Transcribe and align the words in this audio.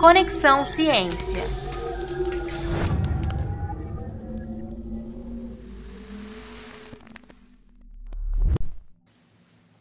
Conexão 0.00 0.64
Ciência. 0.64 1.44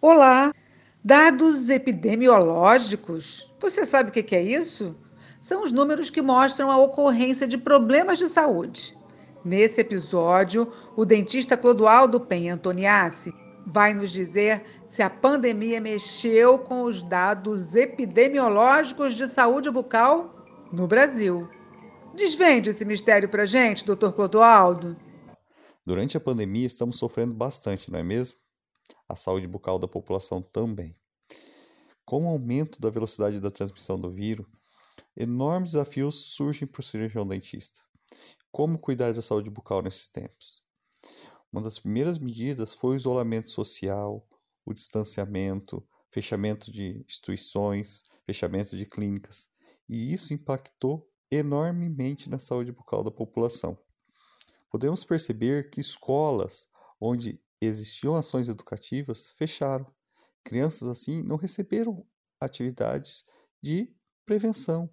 Olá! 0.01 0.53
Dados 1.01 1.69
epidemiológicos. 1.69 3.49
Você 3.61 3.85
sabe 3.85 4.09
o 4.09 4.11
que 4.11 4.35
é 4.35 4.43
isso? 4.43 4.93
São 5.39 5.63
os 5.63 5.71
números 5.71 6.09
que 6.09 6.21
mostram 6.21 6.69
a 6.69 6.77
ocorrência 6.77 7.47
de 7.47 7.57
problemas 7.57 8.17
de 8.19 8.27
saúde. 8.27 8.97
Nesse 9.45 9.79
episódio, 9.79 10.69
o 10.97 11.05
dentista 11.05 11.55
Clodoaldo 11.55 12.19
Penha 12.19 12.55
Antoniassi 12.55 13.33
vai 13.71 13.93
nos 13.93 14.11
dizer 14.11 14.65
se 14.87 15.01
a 15.01 15.09
pandemia 15.09 15.79
mexeu 15.79 16.57
com 16.59 16.83
os 16.83 17.03
dados 17.03 17.75
epidemiológicos 17.75 19.15
de 19.15 19.27
saúde 19.27 19.69
bucal 19.69 20.35
no 20.71 20.87
Brasil. 20.87 21.47
Desvende 22.15 22.71
esse 22.71 22.83
mistério 22.83 23.29
para 23.29 23.45
gente, 23.45 23.85
doutor 23.85 24.13
Clodoaldo. 24.13 24.97
Durante 25.85 26.17
a 26.17 26.19
pandemia, 26.19 26.67
estamos 26.67 26.97
sofrendo 26.97 27.33
bastante, 27.33 27.91
não 27.91 27.99
é 27.99 28.03
mesmo? 28.03 28.37
A 29.07 29.15
saúde 29.15 29.47
bucal 29.47 29.79
da 29.79 29.87
população 29.87 30.41
também. 30.41 30.95
Com 32.05 32.25
o 32.25 32.29
aumento 32.29 32.81
da 32.81 32.89
velocidade 32.89 33.39
da 33.39 33.51
transmissão 33.51 33.99
do 33.99 34.11
vírus, 34.11 34.45
enormes 35.15 35.71
desafios 35.71 36.33
surgem 36.33 36.67
para 36.67 36.79
o 36.79 36.83
cirurgião 36.83 37.25
dentista. 37.25 37.79
Como 38.51 38.79
cuidar 38.79 39.13
da 39.13 39.21
saúde 39.21 39.49
bucal 39.49 39.83
nesses 39.83 40.09
tempos? 40.09 40.63
Uma 41.51 41.61
das 41.61 41.79
primeiras 41.79 42.17
medidas 42.17 42.73
foi 42.73 42.95
o 42.95 42.97
isolamento 42.97 43.49
social, 43.49 44.27
o 44.65 44.73
distanciamento, 44.73 45.85
fechamento 46.11 46.71
de 46.71 47.03
instituições, 47.07 48.03
fechamento 48.25 48.77
de 48.77 48.85
clínicas, 48.85 49.49
e 49.87 50.13
isso 50.13 50.33
impactou 50.33 51.09
enormemente 51.31 52.29
na 52.29 52.39
saúde 52.39 52.71
bucal 52.71 53.03
da 53.03 53.11
população. 53.11 53.77
Podemos 54.69 55.03
perceber 55.03 55.69
que 55.69 55.81
escolas 55.81 56.67
onde 57.01 57.41
existiam 57.61 58.15
ações 58.15 58.47
educativas 58.47 59.31
fecharam. 59.31 59.85
Crianças 60.43 60.87
assim 60.87 61.23
não 61.23 61.35
receberam 61.35 62.05
atividades 62.39 63.25
de 63.61 63.93
prevenção, 64.25 64.89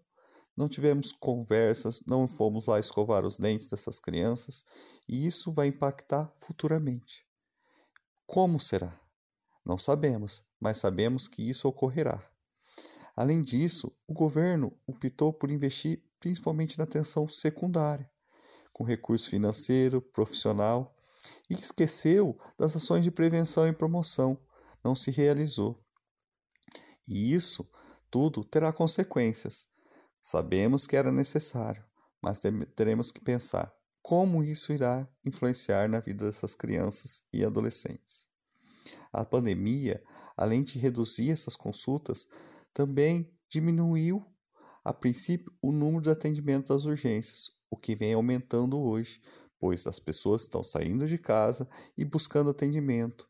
não 0.57 0.69
tivemos 0.69 1.13
conversas, 1.13 2.03
não 2.07 2.27
fomos 2.27 2.67
lá 2.67 2.81
escovar 2.81 3.25
os 3.27 3.39
dentes 3.39 3.69
dessas 3.69 4.01
crianças 4.01 4.65
e 5.07 5.27
isso 5.27 5.53
vai 5.53 5.69
impactar 5.69 6.33
futuramente. 6.39 7.27
Como 8.27 8.59
será? 8.59 8.99
Não 9.65 9.77
sabemos, 9.77 10.45
mas 10.59 10.79
sabemos 10.79 11.29
que 11.29 11.49
isso 11.49 11.69
ocorrerá. 11.69 12.25
Além 13.15 13.43
disso, 13.43 13.93
o 14.07 14.15
governo 14.15 14.73
optou 14.87 15.33
por 15.33 15.51
investir 15.51 16.03
principalmente 16.19 16.79
na 16.79 16.85
atenção 16.85 17.29
secundária, 17.29 18.11
com 18.73 18.85
recurso 18.85 19.29
financeiro, 19.29 20.01
profissional, 20.01 20.97
e 21.51 21.55
esqueceu 21.55 22.39
das 22.59 22.77
ações 22.77 23.05
de 23.05 23.11
prevenção 23.11 23.67
e 23.67 23.73
promoção, 23.73 24.39
não 24.83 24.95
se 24.95 25.11
realizou. 25.11 25.83
E 27.07 27.35
isso 27.35 27.69
tudo 28.11 28.45
terá 28.45 28.73
consequências 28.73 29.69
Sabemos 30.27 30.89
que 30.89 30.97
era 30.97 31.13
necessário, 31.13 31.85
mas 32.21 32.43
teremos 32.75 33.13
que 33.13 33.21
pensar 33.21 33.73
como 34.03 34.43
isso 34.43 34.73
irá 34.73 35.09
influenciar 35.25 35.89
na 35.89 36.01
vida 36.01 36.27
dessas 36.27 36.53
crianças 36.53 37.23
e 37.33 37.45
adolescentes. 37.45 38.27
A 39.13 39.25
pandemia, 39.25 40.03
além 40.37 40.65
de 40.65 40.81
reduzir 40.81 41.31
essas 41.31 41.55
consultas, 41.55 42.29
também 42.75 43.33
diminuiu, 43.49 44.27
a 44.83 44.93
princípio, 44.93 45.53
o 45.63 45.71
número 45.71 46.03
de 46.03 46.11
atendimentos 46.11 46.73
às 46.73 46.87
urgências, 46.87 47.53
o 47.71 47.77
que 47.77 47.95
vem 47.95 48.13
aumentando 48.13 48.81
hoje, 48.81 49.23
pois 49.61 49.87
as 49.87 50.01
pessoas 50.01 50.43
estão 50.43 50.65
saindo 50.65 51.07
de 51.07 51.19
casa 51.19 51.69
e 51.97 52.05
buscando 52.05 52.51
atendimento, 52.51 53.29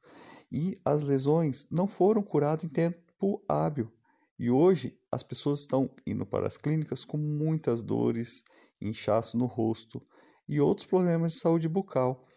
e 0.51 0.81
as 0.83 1.03
lesões 1.03 1.69
não 1.71 1.87
foram 1.87 2.23
curadas 2.23 2.65
em 2.65 2.71
tempo 2.71 3.45
hábil, 3.47 3.93
e 4.39 4.51
hoje 4.51 4.99
as 5.17 5.23
pessoas 5.23 5.61
estão 5.61 5.91
indo 6.07 6.27
para 6.27 6.47
as 6.47 6.59
clínicas 6.59 7.03
com 7.03 7.17
muitas 7.17 7.83
dores, 7.83 8.45
inchaço 8.79 9.39
no 9.39 9.47
rosto 9.47 10.07
e 10.47 10.61
outros 10.61 10.87
problemas 10.87 11.33
de 11.33 11.41
saúde 11.41 11.71
bucal, 11.71 12.29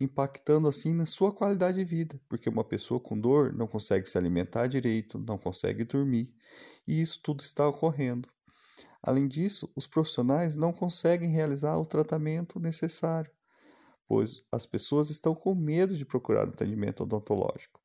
impactando 0.00 0.66
assim 0.66 0.92
na 0.92 1.06
sua 1.06 1.32
qualidade 1.32 1.78
de 1.78 1.84
vida, 1.84 2.20
porque 2.28 2.48
uma 2.48 2.64
pessoa 2.64 2.98
com 2.98 3.16
dor 3.16 3.54
não 3.54 3.68
consegue 3.68 4.04
se 4.08 4.18
alimentar 4.18 4.66
direito, 4.66 5.16
não 5.16 5.38
consegue 5.38 5.84
dormir, 5.84 6.34
e 6.88 7.00
isso 7.00 7.20
tudo 7.22 7.40
está 7.40 7.68
ocorrendo. 7.68 8.28
Além 9.00 9.28
disso, 9.28 9.70
os 9.76 9.86
profissionais 9.86 10.56
não 10.56 10.72
conseguem 10.72 11.30
realizar 11.30 11.78
o 11.78 11.86
tratamento 11.86 12.58
necessário, 12.58 13.30
pois 14.08 14.42
as 14.50 14.66
pessoas 14.66 15.08
estão 15.08 15.36
com 15.36 15.54
medo 15.54 15.96
de 15.96 16.04
procurar 16.04 16.48
atendimento 16.48 17.04
odontológico, 17.04 17.80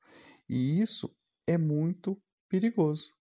e 0.49 0.81
isso 0.81 1.15
é 1.45 1.55
muito 1.55 2.19
perigoso 2.49 3.13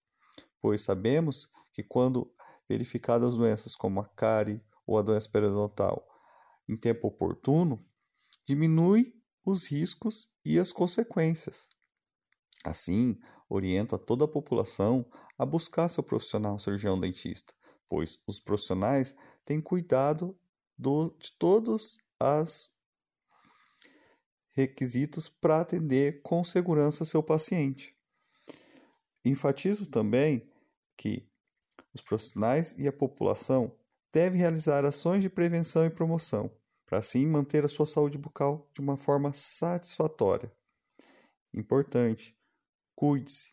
pois 0.62 0.82
sabemos 0.82 1.50
que 1.72 1.82
quando 1.82 2.32
verificadas 2.68 3.36
doenças 3.36 3.74
como 3.74 4.00
a 4.00 4.08
cárie 4.08 4.62
ou 4.86 4.96
a 4.96 5.02
doença 5.02 5.28
periodontal 5.28 6.08
em 6.68 6.76
tempo 6.76 7.08
oportuno, 7.08 7.84
diminui 8.46 9.12
os 9.44 9.66
riscos 9.66 10.30
e 10.44 10.58
as 10.58 10.72
consequências. 10.72 11.68
Assim, 12.64 13.18
oriento 13.48 13.96
a 13.96 13.98
toda 13.98 14.24
a 14.24 14.28
população 14.28 15.04
a 15.36 15.44
buscar 15.44 15.88
seu 15.88 16.02
profissional 16.02 16.58
cirurgião 16.60 16.98
dentista, 16.98 17.52
pois 17.88 18.20
os 18.26 18.38
profissionais 18.38 19.16
têm 19.44 19.60
cuidado 19.60 20.38
do, 20.78 21.10
de 21.18 21.32
todos 21.32 21.98
os 22.20 22.70
requisitos 24.52 25.28
para 25.28 25.60
atender 25.60 26.22
com 26.22 26.44
segurança 26.44 27.04
seu 27.04 27.22
paciente. 27.22 27.96
Enfatizo 29.24 29.90
também 29.90 30.51
que 31.02 31.28
os 31.92 32.00
profissionais 32.00 32.76
e 32.78 32.86
a 32.86 32.92
população 32.92 33.74
devem 34.12 34.38
realizar 34.38 34.84
ações 34.84 35.20
de 35.20 35.28
prevenção 35.28 35.84
e 35.84 35.90
promoção, 35.90 36.48
para 36.86 36.98
assim 36.98 37.26
manter 37.26 37.64
a 37.64 37.68
sua 37.68 37.86
saúde 37.86 38.16
bucal 38.16 38.70
de 38.72 38.80
uma 38.80 38.96
forma 38.96 39.32
satisfatória. 39.34 40.52
Importante, 41.52 42.36
cuide-se, 42.94 43.52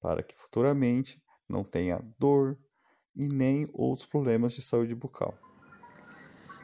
para 0.00 0.22
que 0.22 0.36
futuramente 0.36 1.20
não 1.48 1.64
tenha 1.64 2.00
dor 2.16 2.56
e 3.16 3.26
nem 3.26 3.68
outros 3.72 4.06
problemas 4.06 4.52
de 4.52 4.62
saúde 4.62 4.94
bucal. 4.94 5.36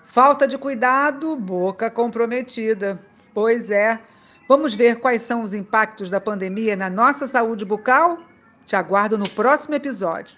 Falta 0.05 0.47
de 0.47 0.57
cuidado, 0.57 1.35
boca 1.35 1.91
comprometida. 1.91 3.05
Pois 3.35 3.69
é. 3.69 4.01
Vamos 4.49 4.75
ver 4.75 5.01
quais 5.01 5.23
são 5.23 5.43
os 5.43 5.55
impactos 5.55 6.09
da 6.09 6.21
pandemia 6.21 6.77
na 6.77 6.89
nossa 6.89 7.27
saúde 7.27 7.65
bucal? 7.65 8.30
Te 8.67 8.77
aguardo 8.77 9.19
no 9.19 9.29
próximo 9.29 9.75
episódio. 9.75 10.37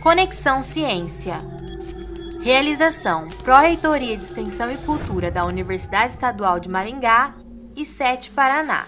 Conexão 0.00 0.62
Ciência. 0.62 1.38
Realização: 2.42 3.26
Pró-Reitoria 3.42 4.16
de 4.16 4.24
Extensão 4.24 4.70
e 4.70 4.76
Cultura 4.76 5.30
da 5.30 5.46
Universidade 5.46 6.12
Estadual 6.12 6.60
de 6.60 6.68
Maringá 6.68 7.34
e 7.74 7.86
Sete 7.86 8.30
Paraná. 8.30 8.86